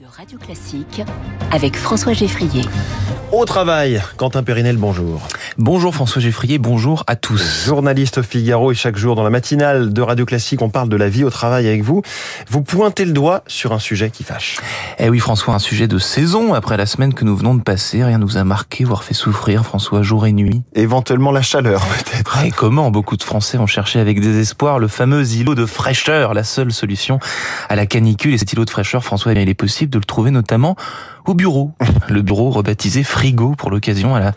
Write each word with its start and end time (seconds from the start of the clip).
de 0.00 0.06
Radio 0.06 0.38
Classique 0.38 1.02
avec 1.50 1.76
François 1.76 2.12
Geffrier. 2.12 2.62
Au 3.32 3.44
travail, 3.44 4.00
Quentin 4.16 4.42
Périnel, 4.42 4.76
bonjour. 4.76 5.20
Bonjour 5.58 5.94
François 5.94 6.22
Geffrier, 6.22 6.56
bonjour 6.56 7.04
à 7.06 7.14
tous. 7.14 7.66
Journaliste 7.66 8.16
au 8.18 8.22
Figaro 8.22 8.72
et 8.72 8.74
chaque 8.74 8.96
jour 8.96 9.14
dans 9.14 9.22
la 9.22 9.28
matinale 9.28 9.92
de 9.92 10.00
Radio 10.00 10.24
Classique, 10.24 10.62
on 10.62 10.70
parle 10.70 10.88
de 10.88 10.96
la 10.96 11.10
vie 11.10 11.24
au 11.24 11.30
travail 11.30 11.68
avec 11.68 11.82
vous. 11.82 12.00
Vous 12.48 12.62
pointez 12.62 13.04
le 13.04 13.12
doigt 13.12 13.42
sur 13.46 13.72
un 13.72 13.78
sujet 13.78 14.08
qui 14.08 14.24
fâche. 14.24 14.56
Eh 14.98 15.10
oui 15.10 15.18
François, 15.18 15.52
un 15.52 15.58
sujet 15.58 15.88
de 15.88 15.98
saison. 15.98 16.54
Après 16.54 16.78
la 16.78 16.86
semaine 16.86 17.12
que 17.12 17.26
nous 17.26 17.36
venons 17.36 17.54
de 17.54 17.60
passer, 17.60 18.02
rien 18.02 18.16
nous 18.16 18.38
a 18.38 18.44
marqué, 18.44 18.84
voire 18.84 19.04
fait 19.04 19.12
souffrir 19.12 19.62
François 19.62 20.00
jour 20.00 20.24
et 20.24 20.32
nuit? 20.32 20.62
Éventuellement 20.74 21.32
la 21.32 21.42
chaleur 21.42 21.84
peut-être. 22.04 22.44
Et 22.46 22.50
comment 22.50 22.90
beaucoup 22.90 23.18
de 23.18 23.22
Français 23.22 23.58
ont 23.58 23.66
cherché 23.66 24.00
avec 24.00 24.20
désespoir 24.20 24.78
le 24.78 24.88
fameux 24.88 25.34
îlot 25.34 25.54
de 25.54 25.66
fraîcheur, 25.66 26.32
la 26.32 26.44
seule 26.44 26.72
solution 26.72 27.20
à 27.68 27.76
la 27.76 27.84
canicule. 27.84 28.32
Et 28.32 28.38
cet 28.38 28.54
îlot 28.54 28.64
de 28.64 28.70
fraîcheur, 28.70 29.04
François, 29.04 29.32
eh 29.34 29.42
il 29.42 29.48
est 29.50 29.54
possible 29.54 29.90
de 29.90 29.98
le 29.98 30.04
trouver 30.04 30.30
notamment 30.30 30.76
au 31.26 31.34
bureau. 31.34 31.72
Le 32.08 32.22
bureau 32.22 32.50
rebaptisé 32.50 33.02
Frigo 33.02 33.54
pour 33.56 33.70
l'occasion 33.70 34.14
à 34.14 34.20
la 34.20 34.32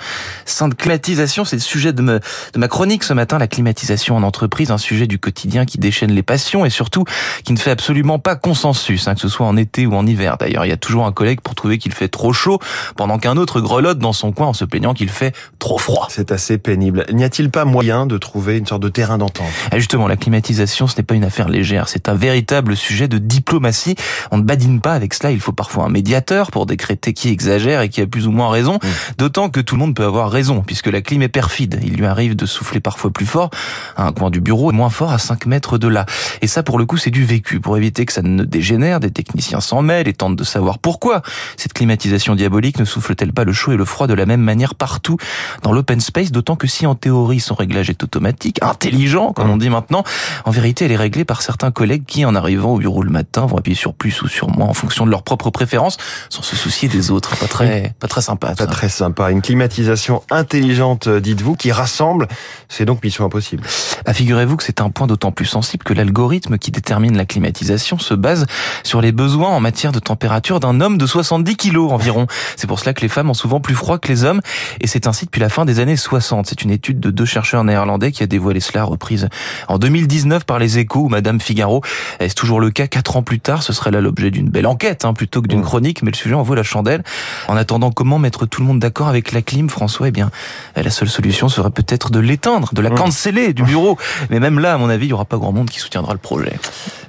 sainte 0.45 0.75
climatisation. 0.75 1.45
C'est 1.45 1.55
le 1.55 1.61
sujet 1.61 1.93
de, 1.93 2.01
me, 2.01 2.19
de 2.53 2.59
ma 2.59 2.67
chronique 2.67 3.03
ce 3.03 3.13
matin, 3.13 3.37
la 3.37 3.47
climatisation 3.47 4.15
en 4.15 4.23
entreprise, 4.23 4.71
un 4.71 4.77
sujet 4.77 5.07
du 5.07 5.19
quotidien 5.19 5.65
qui 5.65 5.77
déchaîne 5.77 6.11
les 6.11 6.23
passions 6.23 6.65
et 6.65 6.69
surtout 6.69 7.05
qui 7.43 7.53
ne 7.53 7.57
fait 7.57 7.71
absolument 7.71 8.19
pas 8.19 8.35
consensus, 8.35 9.07
hein, 9.07 9.15
que 9.15 9.21
ce 9.21 9.29
soit 9.29 9.45
en 9.45 9.57
été 9.57 9.85
ou 9.85 9.95
en 9.95 10.05
hiver. 10.05 10.37
D'ailleurs, 10.37 10.65
il 10.65 10.69
y 10.69 10.73
a 10.73 10.77
toujours 10.77 11.05
un 11.05 11.11
collègue 11.11 11.41
pour 11.41 11.55
trouver 11.55 11.77
qu'il 11.77 11.93
fait 11.93 12.07
trop 12.07 12.33
chaud 12.33 12.59
pendant 12.95 13.17
qu'un 13.17 13.37
autre 13.37 13.61
grelotte 13.61 13.99
dans 13.99 14.13
son 14.13 14.31
coin 14.31 14.47
en 14.47 14.53
se 14.53 14.65
plaignant 14.65 14.93
qu'il 14.93 15.09
fait 15.09 15.35
trop 15.59 15.77
froid. 15.77 16.07
C'est 16.09 16.31
assez 16.31 16.57
pénible. 16.57 17.05
N'y 17.11 17.23
a-t-il 17.23 17.49
pas 17.49 17.65
moyen 17.65 18.05
de 18.05 18.17
trouver 18.17 18.57
une 18.57 18.65
sorte 18.67 18.83
de 18.83 18.89
terrain 18.89 19.17
d'entente? 19.17 19.47
Ah, 19.71 19.77
Justement, 19.77 20.07
la 20.07 20.17
climatisation, 20.17 20.87
ce 20.87 20.97
n'est 20.97 21.03
pas 21.03 21.15
une 21.15 21.23
affaire 21.23 21.49
légère, 21.49 21.89
c'est 21.89 22.09
un 22.09 22.15
véritable 22.15 22.75
sujet 22.75 23.07
de 23.07 23.17
diplomatie. 23.17 23.95
On 24.31 24.37
ne 24.37 24.43
badine 24.43 24.81
pas 24.81 24.93
avec 24.93 25.13
cela, 25.13 25.31
il 25.31 25.39
faut 25.39 25.51
parfois 25.51 25.85
un 25.85 25.89
médiateur 25.89 26.51
pour 26.51 26.65
décréter 26.75 27.13
qui 27.13 27.29
exagère 27.29 27.81
et 27.81 27.89
qui 27.89 28.01
a 28.01 28.07
plus 28.07 28.27
ou 28.27 28.31
moins 28.31 28.49
raison, 28.49 28.75
mmh. 28.75 28.87
d'autant 29.17 29.49
que 29.49 29.61
tout 29.61 29.75
le 29.75 29.79
monde 29.79 29.95
peut 29.95 30.03
avoir 30.03 30.29
raison, 30.29 30.61
puisque 30.61 30.87
la 30.87 31.01
clim 31.01 31.21
est 31.21 31.29
perfide. 31.29 31.79
Il 31.83 31.93
lui 31.95 32.05
arrive 32.05 32.35
de 32.35 32.45
souffler 32.45 32.81
parfois 32.81 33.11
plus 33.11 33.25
fort 33.25 33.49
à 33.95 34.05
un 34.07 34.11
coin 34.11 34.29
du 34.29 34.41
bureau, 34.41 34.71
moins 34.73 34.89
fort 34.89 35.11
à 35.11 35.17
5 35.17 35.45
mètres 35.45 35.77
de 35.77 35.87
là. 35.87 36.05
Et 36.41 36.47
ça, 36.47 36.63
pour 36.63 36.77
le 36.77 36.85
coup, 36.85 36.97
c'est 36.97 37.11
du 37.11 37.23
vécu. 37.23 37.61
Pour 37.61 37.77
éviter 37.77 38.05
que 38.05 38.11
ça 38.11 38.21
ne 38.21 38.43
dégénère, 38.43 38.99
des 38.99 39.11
techniciens 39.11 39.61
s'en 39.61 39.81
mêlent 39.81 40.07
et 40.07 40.13
tentent 40.13 40.35
de 40.35 40.43
savoir 40.43 40.79
pourquoi 40.79 41.21
cette 41.55 41.73
climatisation 41.73 42.35
diabolique 42.35 42.77
ne 42.77 42.85
souffle-t-elle 42.85 43.31
pas 43.31 43.45
le 43.45 43.53
chaud 43.53 43.71
et 43.71 43.77
le 43.77 43.85
froid 43.85 44.07
de 44.07 44.13
la 44.13 44.25
même 44.25 44.41
manière 44.41 44.75
partout 44.75 45.17
dans 45.63 45.71
l'open 45.71 46.01
space, 46.01 46.31
d'autant 46.31 46.57
que 46.57 46.67
si 46.67 46.85
en 46.85 46.95
théorie 46.95 47.39
son 47.39 47.55
réglage 47.55 47.89
est 47.89 48.03
automatique, 48.03 48.59
intelligent, 48.61 49.31
comme 49.31 49.49
on 49.49 49.57
dit 49.57 49.69
maintenant, 49.69 50.03
en 50.43 50.51
vérité, 50.51 50.85
elle 50.85 50.91
est 50.91 50.97
réglée 50.97 51.25
par 51.25 51.41
certains 51.41 51.71
collègues 51.71 52.03
qui, 52.05 52.25
en 52.25 52.35
arrivant 52.35 52.73
au 52.73 52.77
bureau 52.77 53.01
le 53.01 53.11
matin, 53.11 53.45
vont 53.45 53.57
appuyer 53.57 53.77
sur 53.77 53.93
plus 53.93 54.21
ou 54.21 54.27
sur 54.27 54.49
moins 54.49 54.67
en 54.67 54.73
fonction 54.73 55.05
de 55.05 55.11
leurs 55.11 55.23
propres 55.23 55.49
préférences, 55.49 55.97
sans 56.29 56.41
se 56.41 56.55
soucier 56.65 56.89
des 56.89 57.11
autres. 57.11 57.37
Pas 57.37 57.47
très, 57.47 57.93
pas 57.99 58.07
très 58.07 58.21
sympa. 58.21 58.55
Pas 58.55 58.65
très 58.65 58.89
sympa. 58.89 59.29
Une 59.29 59.43
climatisation 59.43 60.23
intelligente, 60.31 61.07
dites-vous, 61.07 61.55
qui 61.55 61.71
rassemble. 61.71 62.27
C'est 62.69 62.85
donc 62.85 63.03
mission 63.03 63.23
impossible. 63.23 63.63
Ah, 64.07 64.13
figurez-vous 64.13 64.57
que 64.57 64.63
c'est 64.63 64.81
un 64.81 64.89
point 64.89 65.05
d'autant 65.05 65.31
plus 65.31 65.45
sensible 65.45 65.83
que 65.83 65.93
l'algorithme 65.93 66.57
qui 66.57 66.71
détermine 66.71 67.15
la 67.17 67.25
climatisation 67.25 67.99
se 67.99 68.15
base 68.15 68.47
sur 68.81 68.99
les 68.99 69.11
besoins 69.11 69.49
en 69.49 69.59
matière 69.59 69.91
de 69.91 69.99
température 69.99 70.59
d'un 70.59 70.81
homme 70.81 70.97
de 70.97 71.05
70 71.05 71.55
kilos 71.55 71.91
environ. 71.91 72.25
C'est 72.55 72.65
pour 72.65 72.79
cela 72.79 72.95
que 72.95 73.01
les 73.01 73.09
femmes 73.09 73.29
ont 73.29 73.35
souvent 73.35 73.59
plus 73.59 73.75
froid 73.75 73.99
que 73.99 74.07
les 74.07 74.23
hommes. 74.23 74.41
Et 74.81 74.87
c'est 74.87 75.05
ainsi 75.05 75.25
depuis 75.25 75.41
la 75.41 75.49
fin 75.49 75.65
des 75.65 75.79
années 75.79 75.97
60. 75.97 76.47
C'est 76.47 76.63
une 76.63 76.71
étude 76.71 76.99
de 76.99 77.11
deux 77.11 77.25
chercheurs 77.25 77.63
néerlandais 77.63 78.11
qui 78.11 78.23
a 78.23 78.27
dévoilé 78.27 78.59
cela, 78.59 78.85
reprise 78.85 79.29
en 79.67 79.77
2019 79.77 80.45
par 80.45 80.57
les 80.57 80.79
échos 80.79 81.01
ou 81.01 81.09
Madame 81.09 81.39
Figaro. 81.39 81.83
Est-ce 82.19 82.33
toujours 82.33 82.59
le 82.59 82.71
cas? 82.71 82.87
Quatre 82.87 83.17
ans 83.17 83.23
plus 83.23 83.39
tard? 83.39 83.61
Ce 83.61 83.71
serait 83.71 83.91
là 83.91 84.01
l'objet 84.01 84.31
d'une 84.31 84.49
belle 84.49 84.65
enquête, 84.65 85.05
hein, 85.05 85.13
plutôt 85.13 85.43
que 85.43 85.47
d'une 85.47 85.59
mmh. 85.59 85.63
chronique, 85.63 86.01
mais 86.01 86.09
le 86.09 86.17
sujet 86.17 86.33
en 86.33 86.41
vaut 86.41 86.54
la 86.55 86.63
chandelle. 86.63 87.03
En 87.47 87.57
attendant, 87.57 87.91
comment 87.91 88.19
mettre 88.19 88.45
tout 88.45 88.61
le 88.61 88.67
monde 88.67 88.79
d'accord 88.79 89.07
avec 89.07 89.31
la 89.31 89.41
clim, 89.41 89.69
François? 89.69 90.07
Eh 90.07 90.11
bien, 90.11 90.31
la 90.75 90.89
seule 90.89 91.09
solution 91.09 91.49
serait 91.49 91.69
peut-être 91.69 92.09
de 92.11 92.19
l'éteindre, 92.19 92.73
de 92.73 92.81
la 92.81 92.89
canceller 92.89 93.53
du 93.53 93.63
bureau. 93.71 93.97
Mais 94.29 94.39
même 94.39 94.59
là, 94.59 94.73
à 94.73 94.77
mon 94.77 94.89
avis, 94.89 95.07
il 95.07 95.09
y 95.09 95.13
aura 95.13 95.25
pas 95.25 95.37
grand 95.37 95.51
monde 95.51 95.69
qui 95.69 95.79
soutiendra 95.79 96.13
le 96.13 96.19
projet. 96.19 96.57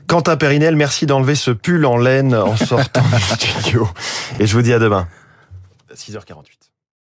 Quentin 0.07 0.37
Périnel, 0.37 0.77
merci 0.77 1.07
d'enlever 1.07 1.35
ce 1.35 1.51
pull 1.51 1.85
en 1.85 1.97
laine 1.97 2.35
en 2.35 2.57
sortant 2.67 3.03
du 3.03 3.49
studio. 3.49 3.89
Et 4.39 4.47
je 4.47 4.55
vous 4.55 4.63
dis 4.63 4.73
à 4.73 4.79
demain. 4.79 5.09
6h48. 5.95 6.45